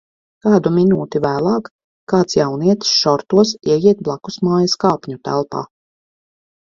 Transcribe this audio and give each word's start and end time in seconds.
Kādu 0.43 0.69
minūti 0.77 1.19
vēlāk 1.25 1.69
kāds 2.13 2.37
jaunietis 2.39 2.95
šortos 3.03 3.53
ieiet 3.75 4.03
blakusmājas 4.09 4.75
kāpņutelpā. 4.87 5.63